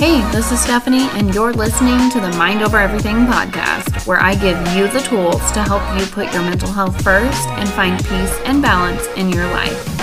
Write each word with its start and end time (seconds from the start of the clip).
Hey, 0.00 0.22
this 0.32 0.50
is 0.50 0.58
Stephanie, 0.58 1.10
and 1.10 1.34
you're 1.34 1.52
listening 1.52 2.08
to 2.12 2.20
the 2.20 2.34
Mind 2.38 2.62
Over 2.62 2.78
Everything 2.78 3.26
podcast, 3.26 4.06
where 4.06 4.18
I 4.18 4.34
give 4.34 4.56
you 4.74 4.88
the 4.88 5.00
tools 5.00 5.52
to 5.52 5.62
help 5.62 5.82
you 6.00 6.06
put 6.06 6.32
your 6.32 6.40
mental 6.40 6.72
health 6.72 7.04
first 7.04 7.46
and 7.48 7.68
find 7.68 7.98
peace 7.98 8.40
and 8.46 8.62
balance 8.62 9.06
in 9.18 9.28
your 9.28 9.44
life. 9.48 10.00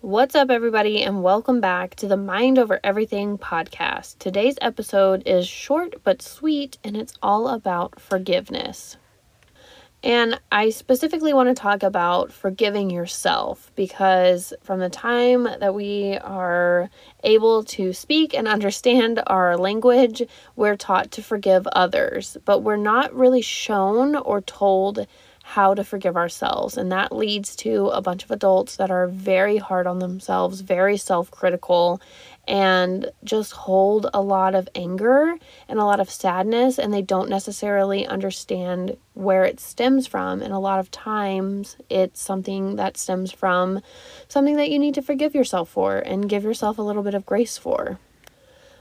What's 0.00 0.36
up, 0.36 0.48
everybody, 0.48 1.02
and 1.02 1.24
welcome 1.24 1.60
back 1.60 1.96
to 1.96 2.06
the 2.06 2.16
Mind 2.16 2.60
Over 2.60 2.78
Everything 2.84 3.38
podcast. 3.38 4.18
Today's 4.20 4.56
episode 4.60 5.24
is 5.26 5.48
short 5.48 5.96
but 6.04 6.22
sweet, 6.22 6.78
and 6.84 6.96
it's 6.96 7.14
all 7.20 7.48
about 7.48 7.98
forgiveness. 7.98 8.98
And 10.02 10.40
I 10.50 10.70
specifically 10.70 11.34
want 11.34 11.50
to 11.50 11.60
talk 11.60 11.82
about 11.82 12.32
forgiving 12.32 12.88
yourself 12.88 13.70
because 13.76 14.54
from 14.62 14.80
the 14.80 14.88
time 14.88 15.44
that 15.44 15.74
we 15.74 16.16
are 16.16 16.88
able 17.22 17.64
to 17.64 17.92
speak 17.92 18.32
and 18.32 18.48
understand 18.48 19.22
our 19.26 19.58
language, 19.58 20.22
we're 20.56 20.76
taught 20.76 21.10
to 21.12 21.22
forgive 21.22 21.66
others, 21.68 22.38
but 22.46 22.60
we're 22.60 22.76
not 22.76 23.14
really 23.14 23.42
shown 23.42 24.16
or 24.16 24.40
told 24.40 25.06
how 25.50 25.74
to 25.74 25.82
forgive 25.82 26.16
ourselves. 26.16 26.76
And 26.76 26.92
that 26.92 27.10
leads 27.10 27.56
to 27.56 27.88
a 27.88 28.00
bunch 28.00 28.22
of 28.22 28.30
adults 28.30 28.76
that 28.76 28.88
are 28.88 29.08
very 29.08 29.56
hard 29.56 29.88
on 29.88 29.98
themselves, 29.98 30.60
very 30.60 30.96
self 30.96 31.28
critical, 31.32 32.00
and 32.46 33.10
just 33.24 33.50
hold 33.52 34.06
a 34.14 34.22
lot 34.22 34.54
of 34.54 34.68
anger 34.76 35.34
and 35.68 35.80
a 35.80 35.84
lot 35.84 35.98
of 35.98 36.08
sadness, 36.08 36.78
and 36.78 36.94
they 36.94 37.02
don't 37.02 37.28
necessarily 37.28 38.06
understand 38.06 38.96
where 39.14 39.44
it 39.44 39.58
stems 39.58 40.06
from. 40.06 40.40
And 40.40 40.52
a 40.52 40.58
lot 40.60 40.78
of 40.78 40.92
times, 40.92 41.76
it's 41.90 42.22
something 42.22 42.76
that 42.76 42.96
stems 42.96 43.32
from 43.32 43.82
something 44.28 44.54
that 44.54 44.70
you 44.70 44.78
need 44.78 44.94
to 44.94 45.02
forgive 45.02 45.34
yourself 45.34 45.68
for 45.68 45.98
and 45.98 46.28
give 46.28 46.44
yourself 46.44 46.78
a 46.78 46.82
little 46.82 47.02
bit 47.02 47.14
of 47.14 47.26
grace 47.26 47.58
for. 47.58 47.98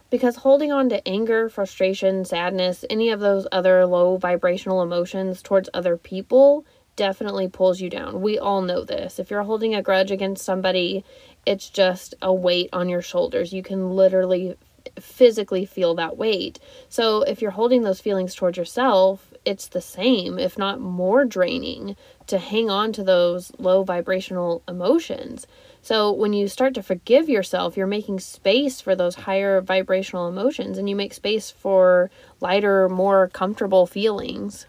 Because 0.10 0.38
holding 0.38 0.72
on 0.72 0.90
to 0.90 1.08
anger, 1.08 1.50
frustration, 1.50 2.26
sadness, 2.26 2.84
any 2.90 3.10
of 3.10 3.20
those 3.20 3.48
other 3.52 3.86
low 3.86 4.18
vibrational 4.18 4.82
emotions 4.82 5.42
towards 5.42 5.70
other 5.74 5.98
people 5.98 6.66
definitely 6.96 7.48
pulls 7.48 7.80
you 7.80 7.90
down. 7.90 8.22
We 8.22 8.38
all 8.38 8.62
know 8.62 8.84
this. 8.84 9.20
If 9.20 9.32
you're 9.32 9.44
holding 9.44 9.76
a 9.76 9.82
grudge 9.82 10.12
against 10.12 10.44
somebody, 10.44 11.06
it's 11.46 11.70
just 11.70 12.16
a 12.22 12.34
weight 12.34 12.70
on 12.74 12.90
your 12.90 13.02
shoulders. 13.02 13.54
You 13.54 13.64
can 13.64 13.96
literally 13.96 14.56
physically 15.00 15.66
feel 15.66 15.96
that 15.96 16.18
weight. 16.18 16.60
So 16.90 17.22
if 17.22 17.42
you're 17.42 17.52
holding 17.52 17.84
those 17.84 18.02
feelings 18.02 18.36
towards 18.36 18.58
yourself, 18.58 19.34
it's 19.46 19.68
the 19.68 19.82
same, 19.82 20.38
if 20.38 20.58
not 20.58 20.82
more 20.82 21.26
draining, 21.26 21.96
to 22.28 22.38
hang 22.38 22.70
on 22.70 22.92
to 22.94 23.04
those 23.04 23.52
low 23.58 23.84
vibrational 23.84 24.62
emotions. 24.68 25.48
So 25.90 26.12
when 26.12 26.34
you 26.34 26.48
start 26.48 26.76
to 26.76 26.84
forgive 26.84 27.30
yourself, 27.30 27.76
you're 27.76 27.88
making 27.88 28.20
space 28.20 28.80
for 28.80 28.95
those 28.95 29.16
higher 29.16 29.59
vibrational 29.59 30.28
emotions 30.28 30.78
and 30.78 30.88
you 30.88 30.96
make 30.96 31.16
space 31.16 31.50
for 31.50 32.12
lighter, 32.40 32.88
more 32.88 33.30
comfortable 33.30 33.88
feelings. 33.88 34.68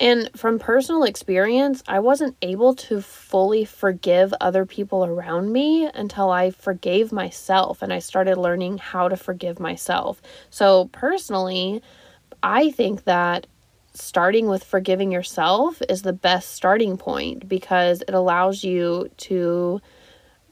And 0.00 0.28
from 0.34 0.58
personal 0.58 1.04
experience, 1.04 1.84
I 1.86 2.00
wasn't 2.00 2.36
able 2.42 2.74
to 2.74 3.00
fully 3.00 3.64
forgive 3.64 4.34
other 4.40 4.66
people 4.66 5.04
around 5.04 5.52
me 5.52 5.88
until 5.94 6.30
I 6.30 6.50
forgave 6.50 7.12
myself 7.12 7.80
and 7.80 7.92
I 7.92 8.00
started 8.00 8.36
learning 8.36 8.78
how 8.78 9.06
to 9.06 9.16
forgive 9.16 9.60
myself. 9.60 10.20
So, 10.50 10.86
personally, 10.86 11.80
I 12.42 12.72
think 12.72 13.04
that 13.04 13.46
starting 13.94 14.48
with 14.48 14.64
forgiving 14.64 15.12
yourself 15.12 15.80
is 15.88 16.02
the 16.02 16.12
best 16.12 16.54
starting 16.54 16.96
point 16.96 17.48
because 17.48 18.02
it 18.02 18.14
allows 18.14 18.64
you 18.64 19.08
to 19.18 19.80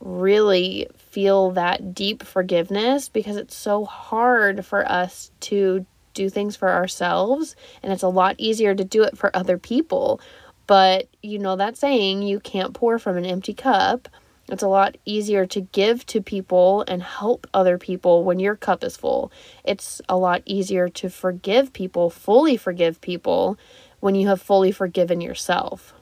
really 0.00 0.88
feel 0.96 1.50
that 1.52 1.94
deep 1.94 2.22
forgiveness 2.22 3.08
because 3.08 3.36
it's 3.36 3.56
so 3.56 3.84
hard 3.84 4.64
for 4.64 4.90
us 4.90 5.30
to 5.40 5.84
do 6.14 6.28
things 6.28 6.56
for 6.56 6.70
ourselves 6.70 7.54
and 7.82 7.92
it's 7.92 8.02
a 8.02 8.08
lot 8.08 8.34
easier 8.38 8.74
to 8.74 8.84
do 8.84 9.02
it 9.02 9.16
for 9.16 9.34
other 9.36 9.58
people. 9.58 10.20
But 10.66 11.08
you 11.22 11.38
know 11.38 11.56
that 11.56 11.76
saying, 11.76 12.22
you 12.22 12.40
can't 12.40 12.74
pour 12.74 12.98
from 12.98 13.16
an 13.16 13.24
empty 13.24 13.54
cup. 13.54 14.08
It's 14.50 14.62
a 14.62 14.68
lot 14.68 14.96
easier 15.04 15.46
to 15.46 15.60
give 15.60 16.06
to 16.06 16.22
people 16.22 16.84
and 16.88 17.02
help 17.02 17.46
other 17.52 17.78
people 17.78 18.24
when 18.24 18.38
your 18.38 18.56
cup 18.56 18.82
is 18.82 18.96
full. 18.96 19.30
It's 19.64 20.00
a 20.08 20.16
lot 20.16 20.42
easier 20.46 20.88
to 20.90 21.10
forgive 21.10 21.72
people, 21.72 22.08
fully 22.08 22.56
forgive 22.56 23.00
people, 23.00 23.58
when 24.00 24.14
you 24.14 24.28
have 24.28 24.40
fully 24.40 24.72
forgiven 24.72 25.20
yourself. 25.20 25.92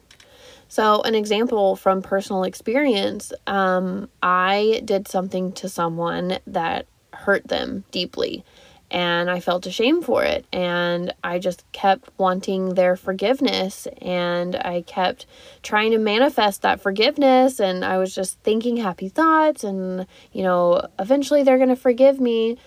So, 0.69 1.01
an 1.03 1.15
example 1.15 1.77
from 1.77 2.03
personal 2.03 2.45
experience 2.45 3.33
um, 3.47 4.09
I 4.23 4.83
did 4.85 5.09
something 5.09 5.53
to 5.53 5.69
someone 5.69 6.39
that 6.47 6.87
hurt 7.13 7.49
them 7.49 7.85
deeply 7.91 8.45
and 8.91 9.29
I 9.31 9.41
felt 9.41 9.67
ashamed 9.67 10.05
for 10.05 10.23
it. 10.23 10.47
And 10.53 11.13
I 11.25 11.39
just 11.39 11.71
kept 11.73 12.11
wanting 12.19 12.75
their 12.75 12.97
forgiveness 12.97 13.89
and 14.01 14.55
I 14.57 14.83
kept 14.83 15.27
trying 15.63 15.91
to 15.93 15.99
manifest 15.99 16.63
that 16.63 16.81
forgiveness. 16.81 17.59
And 17.59 17.85
I 17.85 17.99
was 17.99 18.15
just 18.15 18.39
thinking 18.41 18.77
happy 18.77 19.09
thoughts 19.09 19.65
and, 19.65 20.07
you 20.33 20.43
know, 20.43 20.87
eventually 20.99 21.43
they're 21.43 21.59
going 21.59 21.69
to 21.69 21.77
forgive 21.77 22.21
me. 22.21 22.59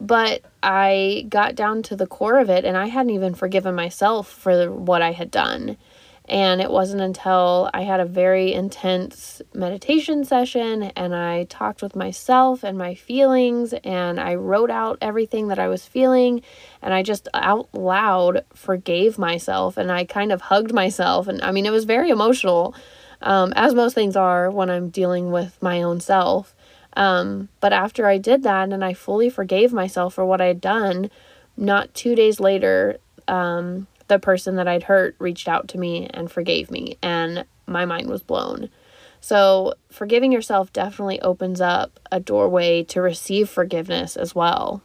But 0.00 0.42
I 0.62 1.26
got 1.28 1.54
down 1.54 1.82
to 1.84 1.96
the 1.96 2.06
core 2.06 2.38
of 2.38 2.48
it 2.48 2.64
and 2.64 2.76
I 2.76 2.86
hadn't 2.86 3.10
even 3.10 3.34
forgiven 3.34 3.74
myself 3.74 4.28
for 4.28 4.70
what 4.70 5.02
I 5.02 5.12
had 5.12 5.30
done. 5.30 5.76
And 6.28 6.60
it 6.60 6.70
wasn't 6.70 7.00
until 7.00 7.70
I 7.72 7.82
had 7.82 8.00
a 8.00 8.04
very 8.04 8.52
intense 8.52 9.40
meditation 9.54 10.26
session 10.26 10.82
and 10.94 11.14
I 11.14 11.44
talked 11.44 11.80
with 11.80 11.96
myself 11.96 12.62
and 12.62 12.76
my 12.76 12.94
feelings 12.94 13.72
and 13.72 14.20
I 14.20 14.34
wrote 14.34 14.70
out 14.70 14.98
everything 15.00 15.48
that 15.48 15.58
I 15.58 15.68
was 15.68 15.86
feeling 15.86 16.42
and 16.82 16.92
I 16.92 17.02
just 17.02 17.28
out 17.32 17.72
loud 17.72 18.44
forgave 18.52 19.18
myself 19.18 19.78
and 19.78 19.90
I 19.90 20.04
kind 20.04 20.30
of 20.30 20.42
hugged 20.42 20.74
myself. 20.74 21.28
And 21.28 21.40
I 21.40 21.50
mean, 21.50 21.64
it 21.64 21.72
was 21.72 21.86
very 21.86 22.10
emotional, 22.10 22.74
um, 23.22 23.54
as 23.56 23.74
most 23.74 23.94
things 23.94 24.14
are 24.14 24.50
when 24.50 24.68
I'm 24.68 24.90
dealing 24.90 25.32
with 25.32 25.56
my 25.62 25.80
own 25.80 25.98
self. 25.98 26.54
Um, 26.92 27.48
but 27.60 27.72
after 27.72 28.06
I 28.06 28.18
did 28.18 28.42
that 28.42 28.70
and 28.70 28.84
I 28.84 28.92
fully 28.92 29.30
forgave 29.30 29.72
myself 29.72 30.14
for 30.14 30.26
what 30.26 30.42
I 30.42 30.46
had 30.46 30.60
done, 30.60 31.10
not 31.56 31.94
two 31.94 32.14
days 32.14 32.38
later, 32.38 32.98
um, 33.28 33.86
the 34.08 34.18
person 34.18 34.56
that 34.56 34.68
I'd 34.68 34.82
hurt 34.82 35.16
reached 35.18 35.48
out 35.48 35.68
to 35.68 35.78
me 35.78 36.08
and 36.12 36.30
forgave 36.30 36.70
me, 36.70 36.98
and 37.02 37.44
my 37.66 37.84
mind 37.84 38.08
was 38.08 38.22
blown. 38.22 38.70
So, 39.20 39.74
forgiving 39.90 40.32
yourself 40.32 40.72
definitely 40.72 41.20
opens 41.20 41.60
up 41.60 41.98
a 42.10 42.20
doorway 42.20 42.84
to 42.84 43.02
receive 43.02 43.48
forgiveness 43.48 44.16
as 44.16 44.34
well. 44.34 44.82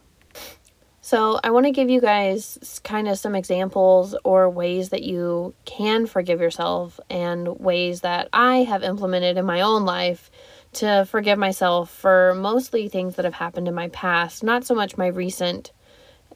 So, 1.00 1.38
I 1.44 1.50
want 1.50 1.66
to 1.66 1.72
give 1.72 1.90
you 1.90 2.00
guys 2.00 2.80
kind 2.82 3.08
of 3.08 3.18
some 3.18 3.34
examples 3.34 4.16
or 4.24 4.50
ways 4.50 4.88
that 4.88 5.02
you 5.02 5.54
can 5.64 6.06
forgive 6.06 6.40
yourself 6.40 6.98
and 7.08 7.60
ways 7.60 8.00
that 8.00 8.28
I 8.32 8.58
have 8.64 8.82
implemented 8.82 9.36
in 9.36 9.44
my 9.44 9.60
own 9.60 9.84
life 9.84 10.30
to 10.74 11.06
forgive 11.08 11.38
myself 11.38 11.90
for 11.90 12.34
mostly 12.34 12.88
things 12.88 13.16
that 13.16 13.24
have 13.24 13.34
happened 13.34 13.68
in 13.68 13.74
my 13.74 13.88
past, 13.88 14.42
not 14.42 14.64
so 14.64 14.74
much 14.74 14.96
my 14.96 15.06
recent 15.06 15.72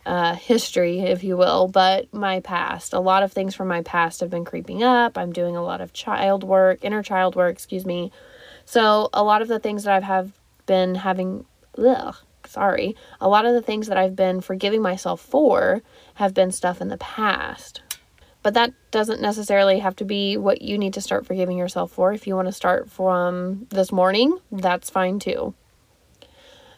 uh, 0.09 0.35
history, 0.35 1.01
if 1.01 1.23
you 1.23 1.37
will, 1.37 1.69
but 1.69 2.13
my 2.15 2.41
past. 2.41 2.95
A 2.95 2.99
lot 2.99 3.23
of 3.23 3.31
things 3.31 3.55
from 3.55 3.69
my 3.69 3.83
past 3.83 4.21
have 4.21 4.31
been 4.31 4.47
creeping 4.47 4.83
up. 4.83 5.19
I'm 5.19 5.33
doing 5.33 5.55
a 5.55 5.63
lot 5.63 5.83
of 5.83 5.93
child 5.93 6.43
work, 6.43 6.79
inner 6.83 7.03
child 7.03 7.37
work, 7.37 7.53
excuse 7.53 7.85
me. 7.85 8.11
So, 8.65 9.11
a 9.13 9.23
lot 9.23 9.43
of 9.43 9.49
the 9.49 9.59
things 9.59 9.85
that 9.85 9.95
I've 9.95 10.03
have 10.05 10.33
been 10.65 10.95
having, 10.95 11.45
ugh, 11.77 12.17
sorry, 12.47 12.97
a 13.21 13.29
lot 13.29 13.45
of 13.45 13.53
the 13.53 13.61
things 13.61 13.87
that 13.89 13.99
I've 13.99 14.17
been 14.17 14.41
forgiving 14.41 14.81
myself 14.81 15.21
for 15.21 15.83
have 16.15 16.33
been 16.33 16.53
stuff 16.53 16.81
in 16.81 16.89
the 16.89 16.97
past. 16.97 17.83
But 18.43 18.55
that 18.55 18.73
doesn't 18.91 19.21
necessarily 19.21 19.79
have 19.81 19.97
to 19.97 20.07
be 20.07 20.39
what 20.39 20.63
you 20.63 20.79
need 20.79 20.95
to 20.95 21.03
start 21.03 21.27
forgiving 21.27 21.59
yourself 21.59 21.93
for. 21.93 22.15
If 22.15 22.27
you 22.27 22.35
want 22.35 22.49
to 22.49 22.53
start 22.53 22.91
from 22.91 23.67
this 23.69 23.93
morning, 23.93 24.39
that's 24.51 24.89
fine 24.89 25.19
too. 25.19 25.53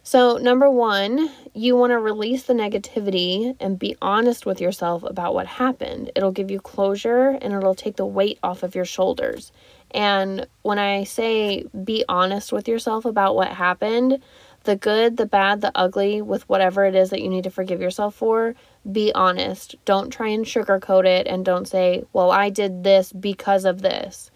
So, 0.02 0.38
number 0.38 0.70
one, 0.70 1.30
you 1.52 1.76
want 1.76 1.90
to 1.90 1.98
release 1.98 2.44
the 2.44 2.54
negativity 2.54 3.54
and 3.60 3.78
be 3.78 3.96
honest 4.00 4.46
with 4.46 4.60
yourself 4.60 5.02
about 5.02 5.34
what 5.34 5.46
happened. 5.46 6.10
It'll 6.16 6.32
give 6.32 6.50
you 6.50 6.58
closure 6.58 7.38
and 7.42 7.52
it'll 7.52 7.74
take 7.74 7.96
the 7.96 8.06
weight 8.06 8.38
off 8.42 8.62
of 8.62 8.74
your 8.74 8.86
shoulders. 8.86 9.52
And 9.90 10.46
when 10.62 10.78
I 10.78 11.04
say 11.04 11.64
be 11.84 12.04
honest 12.08 12.50
with 12.50 12.66
yourself 12.66 13.04
about 13.04 13.36
what 13.36 13.48
happened, 13.48 14.22
the 14.64 14.76
good, 14.76 15.18
the 15.18 15.26
bad, 15.26 15.60
the 15.60 15.72
ugly, 15.74 16.22
with 16.22 16.48
whatever 16.48 16.84
it 16.84 16.94
is 16.94 17.10
that 17.10 17.20
you 17.20 17.28
need 17.28 17.44
to 17.44 17.50
forgive 17.50 17.80
yourself 17.80 18.14
for, 18.14 18.54
be 18.90 19.12
honest. 19.14 19.74
Don't 19.84 20.10
try 20.10 20.28
and 20.28 20.46
sugarcoat 20.46 21.04
it 21.04 21.26
and 21.26 21.44
don't 21.44 21.68
say, 21.68 22.04
well, 22.14 22.30
I 22.30 22.48
did 22.48 22.84
this 22.84 23.12
because 23.12 23.66
of 23.66 23.82
this. 23.82 24.30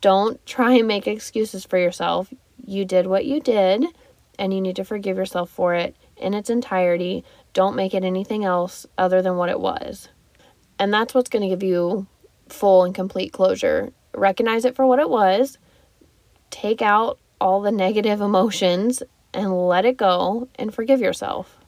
Don't 0.00 0.44
try 0.46 0.74
and 0.74 0.86
make 0.86 1.08
excuses 1.08 1.64
for 1.64 1.78
yourself. 1.78 2.32
You 2.64 2.84
did 2.84 3.06
what 3.06 3.24
you 3.26 3.40
did 3.40 3.86
and 4.38 4.52
you 4.52 4.60
need 4.60 4.76
to 4.76 4.84
forgive 4.84 5.16
yourself 5.16 5.50
for 5.50 5.74
it 5.74 5.96
in 6.16 6.34
its 6.34 6.50
entirety. 6.50 7.24
Don't 7.52 7.76
make 7.76 7.94
it 7.94 8.04
anything 8.04 8.44
else 8.44 8.86
other 8.98 9.22
than 9.22 9.36
what 9.36 9.48
it 9.48 9.60
was. 9.60 10.08
And 10.78 10.92
that's 10.92 11.14
what's 11.14 11.30
going 11.30 11.42
to 11.42 11.48
give 11.48 11.62
you 11.62 12.06
full 12.48 12.84
and 12.84 12.94
complete 12.94 13.32
closure. 13.32 13.92
Recognize 14.14 14.64
it 14.64 14.76
for 14.76 14.86
what 14.86 14.98
it 14.98 15.10
was, 15.10 15.58
take 16.50 16.82
out 16.82 17.18
all 17.40 17.60
the 17.60 17.72
negative 17.72 18.20
emotions 18.20 19.02
and 19.32 19.66
let 19.66 19.84
it 19.84 19.96
go 19.96 20.48
and 20.56 20.72
forgive 20.72 21.00
yourself. 21.00 21.58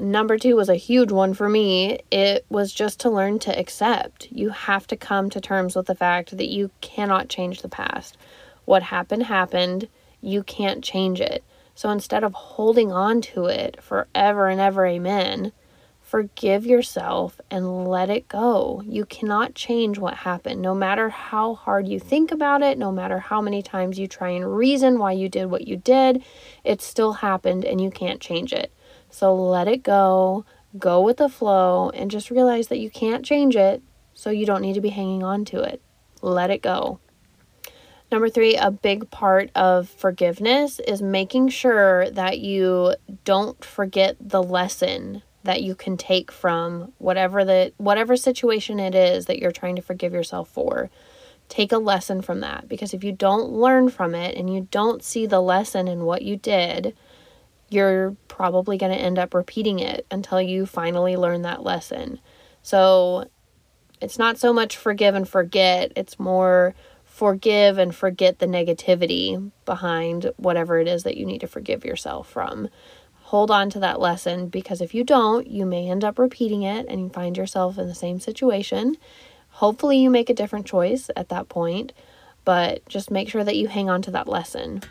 Number 0.00 0.38
two 0.38 0.56
was 0.56 0.68
a 0.68 0.74
huge 0.74 1.12
one 1.12 1.34
for 1.34 1.48
me. 1.48 2.00
It 2.10 2.44
was 2.48 2.72
just 2.72 2.98
to 3.00 3.10
learn 3.10 3.38
to 3.40 3.56
accept. 3.56 4.26
You 4.32 4.48
have 4.48 4.88
to 4.88 4.96
come 4.96 5.30
to 5.30 5.40
terms 5.40 5.76
with 5.76 5.86
the 5.86 5.94
fact 5.94 6.36
that 6.36 6.48
you 6.48 6.70
cannot 6.80 7.28
change 7.28 7.62
the 7.62 7.68
past. 7.68 8.16
What 8.64 8.82
happened, 8.82 9.24
happened. 9.24 9.88
You 10.20 10.42
can't 10.42 10.82
change 10.82 11.20
it. 11.20 11.44
So 11.74 11.90
instead 11.90 12.24
of 12.24 12.34
holding 12.34 12.92
on 12.92 13.20
to 13.22 13.46
it 13.46 13.82
forever 13.82 14.48
and 14.48 14.60
ever, 14.60 14.86
amen, 14.86 15.52
forgive 16.00 16.64
yourself 16.64 17.40
and 17.50 17.88
let 17.88 18.10
it 18.10 18.28
go. 18.28 18.82
You 18.86 19.04
cannot 19.04 19.54
change 19.54 19.98
what 19.98 20.14
happened. 20.18 20.62
No 20.62 20.74
matter 20.74 21.08
how 21.08 21.54
hard 21.54 21.88
you 21.88 21.98
think 21.98 22.30
about 22.30 22.62
it, 22.62 22.78
no 22.78 22.92
matter 22.92 23.18
how 23.18 23.40
many 23.40 23.62
times 23.62 23.98
you 23.98 24.06
try 24.06 24.30
and 24.30 24.56
reason 24.56 24.98
why 24.98 25.12
you 25.12 25.28
did 25.28 25.46
what 25.46 25.66
you 25.66 25.76
did, 25.76 26.22
it 26.62 26.80
still 26.80 27.14
happened 27.14 27.64
and 27.64 27.80
you 27.80 27.90
can't 27.90 28.20
change 28.20 28.52
it. 28.52 28.72
So 29.10 29.34
let 29.34 29.66
it 29.66 29.82
go, 29.82 30.44
go 30.78 31.00
with 31.00 31.16
the 31.16 31.28
flow, 31.28 31.90
and 31.90 32.10
just 32.10 32.30
realize 32.30 32.68
that 32.68 32.80
you 32.80 32.90
can't 32.90 33.24
change 33.24 33.56
it, 33.56 33.82
so 34.12 34.30
you 34.30 34.46
don't 34.46 34.62
need 34.62 34.74
to 34.74 34.80
be 34.80 34.90
hanging 34.90 35.22
on 35.22 35.44
to 35.46 35.62
it. 35.62 35.80
Let 36.22 36.50
it 36.50 36.62
go. 36.62 37.00
Number 38.14 38.28
three, 38.28 38.54
a 38.54 38.70
big 38.70 39.10
part 39.10 39.50
of 39.56 39.88
forgiveness 39.88 40.78
is 40.78 41.02
making 41.02 41.48
sure 41.48 42.08
that 42.10 42.38
you 42.38 42.94
don't 43.24 43.64
forget 43.64 44.14
the 44.20 44.40
lesson 44.40 45.24
that 45.42 45.64
you 45.64 45.74
can 45.74 45.96
take 45.96 46.30
from 46.30 46.92
whatever 46.98 47.44
the 47.44 47.72
whatever 47.76 48.16
situation 48.16 48.78
it 48.78 48.94
is 48.94 49.26
that 49.26 49.40
you're 49.40 49.50
trying 49.50 49.74
to 49.74 49.82
forgive 49.82 50.12
yourself 50.12 50.48
for. 50.48 50.90
Take 51.48 51.72
a 51.72 51.78
lesson 51.78 52.22
from 52.22 52.38
that 52.38 52.68
because 52.68 52.94
if 52.94 53.02
you 53.02 53.10
don't 53.10 53.50
learn 53.50 53.88
from 53.88 54.14
it 54.14 54.36
and 54.36 54.48
you 54.48 54.68
don't 54.70 55.02
see 55.02 55.26
the 55.26 55.42
lesson 55.42 55.88
in 55.88 56.04
what 56.04 56.22
you 56.22 56.36
did, 56.36 56.94
you're 57.68 58.16
probably 58.28 58.78
going 58.78 58.92
to 58.92 59.04
end 59.04 59.18
up 59.18 59.34
repeating 59.34 59.80
it 59.80 60.06
until 60.08 60.40
you 60.40 60.66
finally 60.66 61.16
learn 61.16 61.42
that 61.42 61.64
lesson. 61.64 62.20
So 62.62 63.28
it's 64.00 64.20
not 64.20 64.38
so 64.38 64.52
much 64.52 64.76
forgive 64.76 65.16
and 65.16 65.28
forget, 65.28 65.90
it's 65.96 66.20
more 66.20 66.76
forgive 67.14 67.78
and 67.78 67.94
forget 67.94 68.40
the 68.40 68.46
negativity 68.46 69.52
behind 69.64 70.32
whatever 70.36 70.80
it 70.80 70.88
is 70.88 71.04
that 71.04 71.16
you 71.16 71.24
need 71.24 71.40
to 71.40 71.46
forgive 71.46 71.84
yourself 71.84 72.28
from. 72.28 72.68
Hold 73.26 73.52
on 73.52 73.70
to 73.70 73.78
that 73.78 74.00
lesson 74.00 74.48
because 74.48 74.80
if 74.80 74.94
you 74.94 75.04
don't, 75.04 75.46
you 75.46 75.64
may 75.64 75.88
end 75.88 76.02
up 76.02 76.18
repeating 76.18 76.64
it 76.64 76.86
and 76.88 77.00
you 77.00 77.08
find 77.08 77.36
yourself 77.36 77.78
in 77.78 77.86
the 77.86 77.94
same 77.94 78.18
situation. 78.18 78.96
Hopefully, 79.50 79.98
you 79.98 80.10
make 80.10 80.28
a 80.28 80.34
different 80.34 80.66
choice 80.66 81.08
at 81.14 81.28
that 81.28 81.48
point, 81.48 81.92
but 82.44 82.84
just 82.88 83.12
make 83.12 83.28
sure 83.28 83.44
that 83.44 83.54
you 83.54 83.68
hang 83.68 83.88
on 83.88 84.02
to 84.02 84.10
that 84.10 84.26
lesson. 84.26 84.82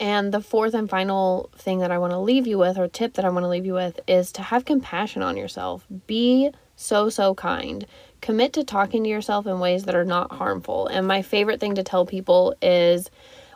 And 0.00 0.32
the 0.32 0.40
fourth 0.40 0.72
and 0.72 0.88
final 0.88 1.50
thing 1.54 1.80
that 1.80 1.90
I 1.90 1.98
want 1.98 2.12
to 2.12 2.18
leave 2.18 2.46
you 2.46 2.56
with, 2.56 2.78
or 2.78 2.88
tip 2.88 3.12
that 3.12 3.26
I 3.26 3.28
want 3.28 3.44
to 3.44 3.48
leave 3.48 3.66
you 3.66 3.74
with, 3.74 4.00
is 4.06 4.32
to 4.32 4.42
have 4.42 4.64
compassion 4.64 5.20
on 5.20 5.36
yourself. 5.36 5.86
Be 6.06 6.50
so, 6.76 7.10
so 7.10 7.34
kind. 7.34 7.86
Commit 8.20 8.52
to 8.54 8.64
talking 8.64 9.04
to 9.04 9.10
yourself 9.10 9.46
in 9.46 9.60
ways 9.60 9.84
that 9.84 9.94
are 9.94 10.04
not 10.04 10.32
harmful. 10.32 10.86
And 10.86 11.06
my 11.06 11.22
favorite 11.22 11.60
thing 11.60 11.74
to 11.76 11.82
tell 11.82 12.06
people 12.06 12.54
is 12.60 13.10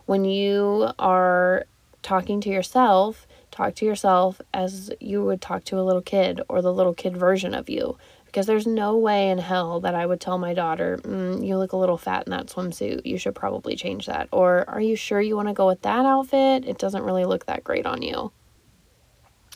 when 0.06 0.24
you 0.24 0.90
are 0.98 1.64
talking 2.02 2.40
to 2.42 2.48
yourself, 2.48 3.26
talk 3.50 3.74
to 3.76 3.84
yourself 3.84 4.40
as 4.54 4.90
you 5.00 5.24
would 5.24 5.40
talk 5.40 5.64
to 5.64 5.78
a 5.78 5.82
little 5.82 6.02
kid 6.02 6.40
or 6.48 6.62
the 6.62 6.72
little 6.72 6.94
kid 6.94 7.16
version 7.16 7.54
of 7.54 7.68
you 7.68 7.96
because 8.30 8.46
there's 8.46 8.66
no 8.66 8.96
way 8.96 9.30
in 9.30 9.38
hell 9.38 9.80
that 9.80 9.96
I 9.96 10.06
would 10.06 10.20
tell 10.20 10.38
my 10.38 10.54
daughter, 10.54 11.00
mm, 11.02 11.44
you 11.44 11.58
look 11.58 11.72
a 11.72 11.76
little 11.76 11.98
fat 11.98 12.26
in 12.26 12.30
that 12.30 12.46
swimsuit. 12.46 13.04
You 13.04 13.18
should 13.18 13.34
probably 13.34 13.74
change 13.74 14.06
that. 14.06 14.28
Or, 14.30 14.64
are 14.70 14.80
you 14.80 14.94
sure 14.94 15.20
you 15.20 15.34
want 15.34 15.48
to 15.48 15.54
go 15.54 15.66
with 15.66 15.82
that 15.82 16.06
outfit? 16.06 16.64
It 16.64 16.78
doesn't 16.78 17.02
really 17.02 17.24
look 17.24 17.46
that 17.46 17.64
great 17.64 17.86
on 17.86 18.02
you. 18.02 18.30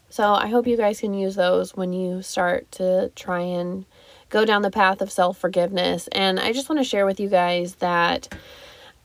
So, 0.09 0.35
I 0.35 0.49
hope 0.49 0.67
you 0.67 0.77
guys 0.77 0.99
can 0.99 1.15
use 1.15 1.37
those 1.37 1.77
when 1.77 1.93
you 1.93 2.21
start 2.21 2.71
to 2.73 3.13
try 3.15 3.43
and 3.43 3.87
go 4.35 4.45
down 4.45 4.63
the 4.63 4.71
path 4.71 5.01
of 5.01 5.13
self 5.13 5.39
forgiveness. 5.39 6.09
And 6.11 6.41
I 6.41 6.53
just 6.53 6.69
want 6.69 6.81
to 6.81 6.85
share 6.85 7.07
with 7.07 7.21
you 7.21 7.29
guys 7.29 7.77
that 7.77 8.37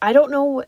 I 0.02 0.12
don't 0.12 0.32
know 0.32 0.64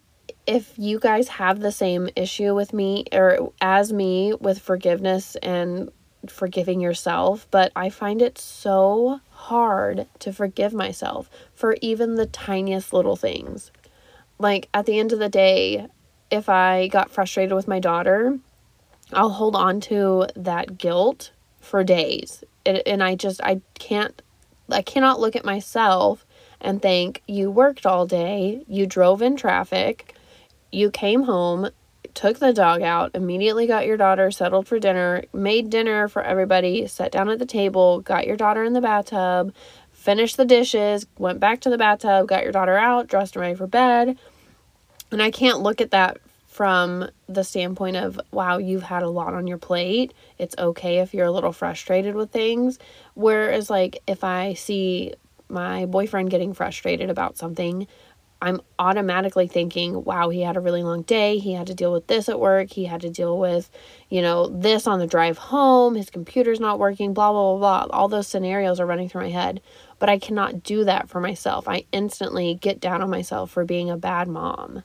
if 0.47 0.73
you 0.79 1.01
guys 1.01 1.27
have 1.27 1.59
the 1.59 1.73
same 1.73 2.09
issue 2.15 2.55
with 2.55 2.73
me 2.73 3.05
or 3.13 3.53
as 3.61 3.93
me 3.93 4.35
with 4.35 4.61
forgiveness 4.61 5.35
and 5.43 5.91
forgiving 6.29 6.81
yourself, 6.81 7.49
but 7.51 7.73
I 7.75 7.91
find 7.91 8.23
it 8.23 8.39
so 8.39 9.21
hard 9.31 10.07
to 10.21 10.33
forgive 10.33 10.73
myself 10.73 11.29
for 11.53 11.77
even 11.81 12.15
the 12.15 12.27
tiniest 12.27 12.93
little 12.93 13.17
things. 13.17 13.73
Like 14.39 14.69
at 14.73 14.87
the 14.87 15.01
end 15.01 15.13
of 15.13 15.19
the 15.19 15.29
day, 15.29 15.89
if 16.31 16.49
I 16.49 16.87
got 16.87 17.11
frustrated 17.11 17.53
with 17.53 17.67
my 17.67 17.81
daughter, 17.81 18.39
I'll 19.13 19.31
hold 19.31 19.57
on 19.57 19.81
to 19.83 20.29
that 20.37 20.79
guilt 20.79 21.33
for 21.61 21.83
days. 21.83 22.45
It, 22.65 22.83
and 22.87 23.03
I 23.03 23.17
just 23.17 23.43
I 23.43 23.61
can't 23.75 24.23
I 24.71 24.83
cannot 24.83 25.21
look 25.21 25.37
at 25.37 25.45
myself 25.45 26.25
and 26.61 26.81
think 26.81 27.23
you 27.27 27.51
worked 27.51 27.87
all 27.87 28.07
day, 28.07 28.65
you 28.69 28.87
drove 28.87 29.23
in 29.23 29.37
traffic, 29.37 30.15
you 30.71 30.91
came 30.91 31.25
home, 31.25 31.71
took 32.15 32.39
the 32.39 32.53
dog 32.53 32.83
out, 32.83 33.11
immediately 33.15 33.67
got 33.67 33.87
your 33.87 33.97
daughter 33.97 34.31
settled 34.31 34.69
for 34.69 34.79
dinner, 34.79 35.25
made 35.33 35.71
dinner 35.71 36.09
for 36.09 36.23
everybody, 36.23 36.87
sat 36.87 37.13
down 37.13 37.29
at 37.29 37.39
the 37.39 37.47
table, 37.47 38.01
got 38.01 38.27
your 38.27 38.37
daughter 38.37 38.63
in 38.63 38.73
the 38.73 38.81
bathtub, 38.81 39.55
finished 39.93 40.37
the 40.37 40.45
dishes, 40.45 41.07
went 41.19 41.41
back 41.41 41.61
to 41.61 41.71
the 41.71 41.79
bathtub, 41.79 42.29
got 42.29 42.43
your 42.43 42.53
daughter 42.53 42.77
out, 42.77 43.07
dressed 43.07 43.37
and 43.37 43.41
ready 43.41 43.55
for 43.55 43.67
bed. 43.67 44.19
And 45.11 45.23
I 45.23 45.31
can't 45.31 45.61
look 45.61 45.81
at 45.81 45.91
that 45.91 46.19
from 46.53 47.09
the 47.29 47.43
standpoint 47.43 47.97
of, 47.97 48.21
wow, 48.31 48.59
you've 48.59 48.83
had 48.83 49.03
a 49.03 49.09
lot 49.09 49.33
on 49.33 49.47
your 49.47 49.57
plate. 49.57 50.13
It's 50.37 50.55
okay 50.59 50.99
if 50.99 51.15
you're 51.15 51.25
a 51.25 51.31
little 51.31 51.53
frustrated 51.53 52.15
with 52.15 52.31
things. 52.31 52.79
Whereas, 53.15 53.71
like, 53.71 54.03
if 54.07 54.23
I 54.23 54.53
see 54.53 55.15
my 55.49 55.87
boyfriend 55.87 56.31
getting 56.31 56.53
frustrated 56.53 57.09
about 57.09 57.39
something, 57.39 57.87
I'm 58.43 58.61
automatically 58.79 59.47
thinking, 59.47 60.05
wow, 60.05 60.29
he 60.29 60.43
had 60.43 60.59
a 60.59 60.61
really 60.61 60.83
long 60.83 61.03
day. 61.03 61.39
He 61.39 61.55
had 61.55 61.69
to 61.69 61.75
deal 61.75 61.91
with 61.91 62.07
this 62.07 62.29
at 62.29 62.39
work. 62.39 62.71
He 62.71 62.85
had 62.85 63.01
to 63.01 63.09
deal 63.09 63.39
with, 63.39 63.71
you 64.11 64.21
know, 64.21 64.49
this 64.49 64.87
on 64.87 64.99
the 64.99 65.07
drive 65.07 65.39
home. 65.39 65.95
His 65.95 66.11
computer's 66.11 66.61
not 66.61 66.79
working, 66.79 67.15
blah, 67.15 67.33
blah, 67.33 67.57
blah, 67.57 67.87
blah. 67.87 67.97
All 67.97 68.09
those 68.09 68.29
scenarios 68.29 68.79
are 68.79 68.87
running 68.87 69.09
through 69.09 69.23
my 69.23 69.31
head. 69.31 69.63
But 69.99 70.11
I 70.11 70.19
cannot 70.19 70.63
do 70.63 70.85
that 70.85 71.09
for 71.09 71.19
myself. 71.19 71.67
I 71.67 71.85
instantly 71.93 72.57
get 72.57 72.79
down 72.79 73.01
on 73.01 73.09
myself 73.09 73.51
for 73.51 73.65
being 73.65 73.89
a 73.89 73.97
bad 73.97 74.29
mom. 74.29 74.83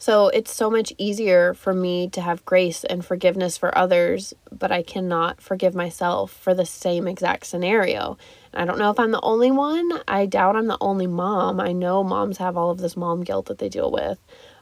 So 0.00 0.28
it's 0.28 0.54
so 0.54 0.70
much 0.70 0.94
easier 0.96 1.52
for 1.52 1.74
me 1.74 2.08
to 2.08 2.22
have 2.22 2.46
grace 2.46 2.84
and 2.84 3.04
forgiveness 3.04 3.58
for 3.58 3.76
others, 3.76 4.32
but 4.50 4.72
I 4.72 4.82
cannot 4.82 5.42
forgive 5.42 5.74
myself 5.74 6.32
for 6.32 6.54
the 6.54 6.64
same 6.64 7.06
exact 7.06 7.44
scenario. 7.44 8.16
I 8.54 8.64
don't 8.64 8.78
know 8.78 8.90
if 8.90 8.98
I'm 8.98 9.10
the 9.10 9.20
only 9.20 9.50
one. 9.50 10.00
I 10.08 10.24
doubt 10.24 10.56
I'm 10.56 10.68
the 10.68 10.78
only 10.80 11.06
mom. 11.06 11.60
I 11.60 11.72
know 11.72 12.02
moms 12.02 12.38
have 12.38 12.56
all 12.56 12.70
of 12.70 12.78
this 12.78 12.96
mom 12.96 13.24
guilt 13.24 13.44
that 13.46 13.58
they 13.58 13.68
deal 13.68 13.90
with, 13.90 14.18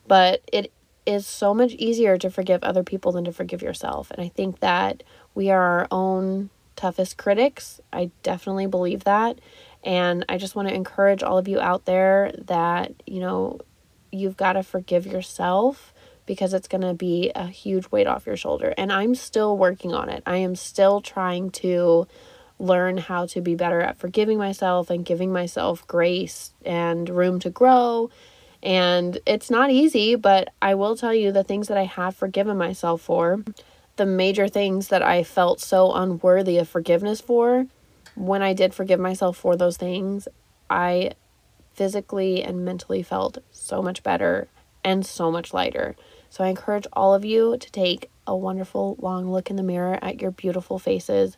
but 0.08 0.42
it 0.52 0.72
is 1.06 1.24
so 1.24 1.54
much 1.54 1.70
easier 1.74 2.18
to 2.18 2.30
forgive 2.30 2.64
other 2.64 2.82
people 2.82 3.12
than 3.12 3.24
to 3.26 3.32
forgive 3.32 3.62
yourself. 3.62 4.10
And 4.10 4.20
I 4.20 4.30
think 4.30 4.58
that 4.58 5.04
we 5.36 5.50
are 5.50 5.62
our 5.62 5.88
own 5.92 6.50
toughest 6.74 7.16
critics. 7.16 7.80
I 7.92 8.10
definitely 8.24 8.66
believe 8.66 9.04
that. 9.04 9.38
And 9.84 10.24
I 10.28 10.36
just 10.36 10.56
want 10.56 10.66
to 10.66 10.74
encourage 10.74 11.22
all 11.22 11.38
of 11.38 11.46
you 11.46 11.60
out 11.60 11.84
there 11.84 12.32
that, 12.46 12.92
you 13.06 13.20
know, 13.20 13.60
you've 14.10 14.36
got 14.36 14.54
to 14.54 14.62
forgive 14.62 15.06
yourself 15.06 15.92
because 16.26 16.52
it's 16.52 16.68
going 16.68 16.82
to 16.82 16.94
be 16.94 17.32
a 17.34 17.46
huge 17.46 17.90
weight 17.90 18.06
off 18.06 18.26
your 18.26 18.36
shoulder. 18.36 18.74
And 18.76 18.92
I'm 18.92 19.14
still 19.14 19.56
working 19.56 19.94
on 19.94 20.08
it. 20.08 20.22
I 20.26 20.36
am 20.36 20.54
still 20.54 21.00
trying 21.00 21.50
to 21.52 22.06
learn 22.58 22.98
how 22.98 23.26
to 23.26 23.40
be 23.40 23.54
better 23.54 23.80
at 23.80 23.98
forgiving 23.98 24.36
myself 24.36 24.90
and 24.90 25.04
giving 25.04 25.32
myself 25.32 25.86
grace 25.86 26.52
and 26.64 27.08
room 27.08 27.38
to 27.40 27.50
grow. 27.50 28.10
And 28.62 29.18
it's 29.26 29.50
not 29.50 29.70
easy, 29.70 30.16
but 30.16 30.52
I 30.60 30.74
will 30.74 30.96
tell 30.96 31.14
you 31.14 31.32
the 31.32 31.44
things 31.44 31.68
that 31.68 31.78
I 31.78 31.84
have 31.84 32.16
forgiven 32.16 32.58
myself 32.58 33.00
for, 33.00 33.44
the 33.96 34.06
major 34.06 34.48
things 34.48 34.88
that 34.88 35.02
I 35.02 35.22
felt 35.22 35.60
so 35.60 35.92
unworthy 35.92 36.58
of 36.58 36.68
forgiveness 36.68 37.20
for, 37.20 37.66
when 38.16 38.42
I 38.42 38.52
did 38.52 38.74
forgive 38.74 38.98
myself 38.98 39.36
for 39.36 39.56
those 39.56 39.76
things, 39.76 40.26
I 40.68 41.12
physically 41.78 42.42
and 42.42 42.64
mentally 42.64 43.04
felt 43.04 43.38
so 43.52 43.80
much 43.80 44.02
better 44.02 44.48
and 44.82 45.06
so 45.06 45.30
much 45.30 45.54
lighter. 45.54 45.94
So 46.28 46.42
I 46.42 46.48
encourage 46.48 46.88
all 46.92 47.14
of 47.14 47.24
you 47.24 47.56
to 47.56 47.72
take 47.72 48.10
a 48.26 48.36
wonderful 48.36 48.96
long 48.98 49.30
look 49.30 49.48
in 49.48 49.54
the 49.54 49.62
mirror 49.62 49.96
at 50.02 50.20
your 50.20 50.32
beautiful 50.32 50.80
faces 50.80 51.36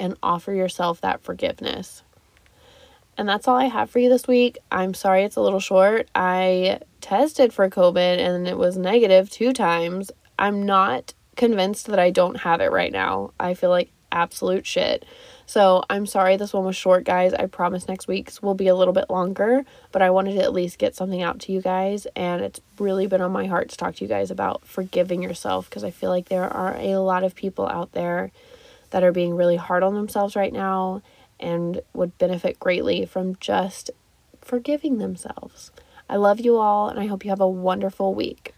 and 0.00 0.16
offer 0.22 0.54
yourself 0.54 1.02
that 1.02 1.22
forgiveness. 1.22 2.02
And 3.18 3.28
that's 3.28 3.46
all 3.46 3.56
I 3.56 3.66
have 3.66 3.90
for 3.90 3.98
you 3.98 4.08
this 4.08 4.26
week. 4.26 4.56
I'm 4.70 4.94
sorry 4.94 5.24
it's 5.24 5.36
a 5.36 5.42
little 5.42 5.60
short. 5.60 6.08
I 6.14 6.80
tested 7.02 7.52
for 7.52 7.68
COVID 7.68 8.18
and 8.18 8.48
it 8.48 8.56
was 8.56 8.78
negative 8.78 9.28
two 9.28 9.52
times. 9.52 10.10
I'm 10.38 10.64
not 10.64 11.12
convinced 11.36 11.86
that 11.88 11.98
I 11.98 12.10
don't 12.10 12.38
have 12.38 12.62
it 12.62 12.72
right 12.72 12.92
now. 12.92 13.32
I 13.38 13.52
feel 13.52 13.68
like 13.68 13.90
absolute 14.10 14.66
shit. 14.66 15.04
So 15.46 15.82
I'm 15.90 16.06
sorry 16.06 16.36
this 16.36 16.52
one 16.52 16.64
was 16.64 16.76
short, 16.76 17.04
guys. 17.04 17.34
I 17.34 17.46
promise 17.46 17.88
next 17.88 18.08
week's 18.08 18.42
will 18.42 18.54
be 18.54 18.68
a 18.68 18.74
little 18.74 18.94
bit 18.94 19.10
longer, 19.10 19.64
but 19.90 20.02
I 20.02 20.10
wanted 20.10 20.34
to 20.34 20.42
at 20.42 20.52
least 20.52 20.78
get 20.78 20.94
something 20.94 21.22
out 21.22 21.40
to 21.40 21.52
you 21.52 21.60
guys. 21.60 22.06
And 22.16 22.42
it's 22.42 22.60
really 22.78 23.06
been 23.06 23.20
on 23.20 23.32
my 23.32 23.46
heart 23.46 23.68
to 23.70 23.76
talk 23.76 23.96
to 23.96 24.04
you 24.04 24.08
guys 24.08 24.30
about 24.30 24.66
forgiving 24.66 25.22
yourself 25.22 25.68
because 25.68 25.84
I 25.84 25.90
feel 25.90 26.10
like 26.10 26.28
there 26.28 26.48
are 26.48 26.76
a 26.76 26.96
lot 26.96 27.24
of 27.24 27.34
people 27.34 27.66
out 27.68 27.92
there 27.92 28.30
that 28.90 29.02
are 29.02 29.12
being 29.12 29.34
really 29.34 29.56
hard 29.56 29.82
on 29.82 29.94
themselves 29.94 30.36
right 30.36 30.52
now 30.52 31.02
and 31.40 31.80
would 31.92 32.16
benefit 32.18 32.60
greatly 32.60 33.04
from 33.04 33.36
just 33.36 33.90
forgiving 34.40 34.98
themselves. 34.98 35.70
I 36.08 36.16
love 36.16 36.40
you 36.40 36.58
all, 36.58 36.88
and 36.88 37.00
I 37.00 37.06
hope 37.06 37.24
you 37.24 37.30
have 37.30 37.40
a 37.40 37.48
wonderful 37.48 38.14
week. 38.14 38.51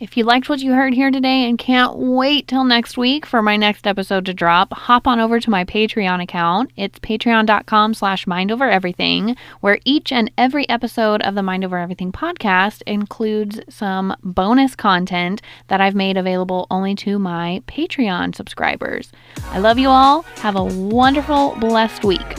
If 0.00 0.16
you 0.16 0.24
liked 0.24 0.48
what 0.48 0.60
you 0.60 0.72
heard 0.72 0.94
here 0.94 1.10
today 1.10 1.46
and 1.46 1.58
can't 1.58 1.94
wait 1.94 2.48
till 2.48 2.64
next 2.64 2.96
week 2.96 3.26
for 3.26 3.42
my 3.42 3.58
next 3.58 3.86
episode 3.86 4.24
to 4.24 4.32
drop, 4.32 4.72
hop 4.72 5.06
on 5.06 5.20
over 5.20 5.38
to 5.38 5.50
my 5.50 5.62
Patreon 5.66 6.22
account. 6.22 6.70
It's 6.74 6.98
patreon.com 7.00 7.92
slash 7.92 8.24
mindovereverything, 8.24 9.36
where 9.60 9.78
each 9.84 10.10
and 10.10 10.30
every 10.38 10.66
episode 10.70 11.20
of 11.20 11.34
the 11.34 11.42
Mind 11.42 11.66
Over 11.66 11.76
Everything 11.76 12.12
podcast 12.12 12.80
includes 12.86 13.60
some 13.68 14.16
bonus 14.22 14.74
content 14.74 15.42
that 15.68 15.82
I've 15.82 15.94
made 15.94 16.16
available 16.16 16.66
only 16.70 16.94
to 16.94 17.18
my 17.18 17.62
Patreon 17.66 18.34
subscribers. 18.34 19.12
I 19.48 19.58
love 19.58 19.78
you 19.78 19.90
all. 19.90 20.22
Have 20.36 20.56
a 20.56 20.64
wonderful, 20.64 21.56
blessed 21.60 22.04
week. 22.04 22.38